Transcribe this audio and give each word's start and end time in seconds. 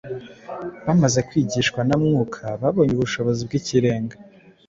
Bamaze 0.85 1.19
kwigishwa 1.27 1.79
na 1.87 1.95
Mwuka 2.01 2.43
babonye 2.61 2.93
ubushobozi 2.95 3.41
bw’ikirenga 3.47 4.15